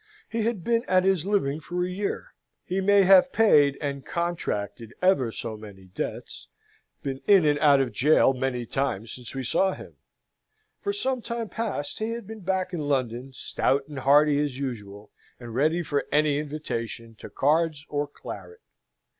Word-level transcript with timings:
He 0.27 0.41
had 0.41 0.63
been 0.63 0.83
at 0.87 1.03
his 1.03 1.27
living 1.27 1.59
for 1.59 1.85
a 1.85 1.87
year. 1.87 2.33
He 2.65 2.81
may 2.81 3.03
have 3.03 3.31
paid 3.31 3.77
and 3.79 4.03
contracted 4.03 4.95
ever 4.99 5.31
so 5.31 5.55
many 5.55 5.85
debts, 5.89 6.47
have 6.97 7.03
been 7.03 7.21
in 7.27 7.45
and 7.45 7.59
out 7.59 7.79
of 7.79 7.91
jail 7.91 8.33
many 8.33 8.65
times 8.65 9.11
since 9.11 9.35
we 9.35 9.43
saw 9.43 9.73
him. 9.75 9.97
For 10.79 10.91
some 10.91 11.21
time 11.21 11.49
past 11.49 11.99
he 11.99 12.09
had 12.13 12.25
been 12.25 12.39
back 12.41 12.73
in 12.73 12.81
London 12.81 13.31
stout 13.31 13.87
and 13.87 13.99
hearty 13.99 14.39
as 14.39 14.57
usual, 14.57 15.11
and 15.39 15.53
ready 15.53 15.83
for 15.83 16.07
any 16.11 16.39
invitation 16.39 17.13
to 17.19 17.29
cards 17.29 17.85
or 17.87 18.07
claret. 18.07 18.61